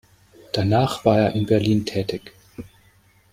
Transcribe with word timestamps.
Danach 0.51 1.05
war 1.05 1.19
er 1.19 1.33
in 1.35 1.45
Berlin 1.45 1.85
tätig. 1.85 2.33